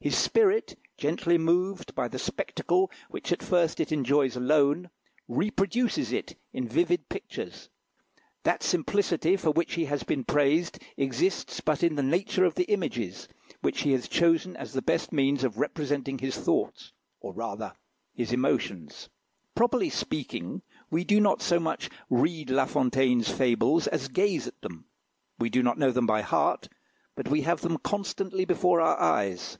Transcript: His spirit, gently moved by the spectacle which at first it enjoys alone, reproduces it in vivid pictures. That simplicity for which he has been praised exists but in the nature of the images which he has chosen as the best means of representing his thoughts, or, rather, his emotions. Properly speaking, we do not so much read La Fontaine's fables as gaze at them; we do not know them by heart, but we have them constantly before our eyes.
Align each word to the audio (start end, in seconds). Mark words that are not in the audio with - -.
His 0.00 0.18
spirit, 0.18 0.76
gently 0.98 1.38
moved 1.38 1.94
by 1.94 2.08
the 2.08 2.18
spectacle 2.18 2.90
which 3.08 3.32
at 3.32 3.42
first 3.42 3.80
it 3.80 3.90
enjoys 3.90 4.36
alone, 4.36 4.90
reproduces 5.28 6.12
it 6.12 6.36
in 6.52 6.68
vivid 6.68 7.08
pictures. 7.08 7.70
That 8.42 8.62
simplicity 8.62 9.36
for 9.38 9.48
which 9.50 9.72
he 9.76 9.86
has 9.86 10.02
been 10.02 10.22
praised 10.24 10.78
exists 10.98 11.58
but 11.62 11.82
in 11.82 11.94
the 11.94 12.02
nature 12.02 12.44
of 12.44 12.54
the 12.54 12.64
images 12.64 13.28
which 13.62 13.80
he 13.80 13.92
has 13.92 14.06
chosen 14.06 14.54
as 14.58 14.74
the 14.74 14.82
best 14.82 15.10
means 15.10 15.42
of 15.42 15.56
representing 15.56 16.18
his 16.18 16.36
thoughts, 16.36 16.92
or, 17.20 17.32
rather, 17.32 17.72
his 18.12 18.30
emotions. 18.30 19.08
Properly 19.54 19.88
speaking, 19.88 20.60
we 20.90 21.02
do 21.04 21.18
not 21.18 21.40
so 21.40 21.58
much 21.58 21.88
read 22.10 22.50
La 22.50 22.66
Fontaine's 22.66 23.30
fables 23.30 23.86
as 23.86 24.08
gaze 24.08 24.46
at 24.46 24.60
them; 24.60 24.84
we 25.38 25.48
do 25.48 25.62
not 25.62 25.78
know 25.78 25.90
them 25.90 26.04
by 26.06 26.20
heart, 26.20 26.68
but 27.16 27.28
we 27.28 27.40
have 27.40 27.62
them 27.62 27.78
constantly 27.78 28.44
before 28.44 28.82
our 28.82 29.00
eyes. 29.00 29.56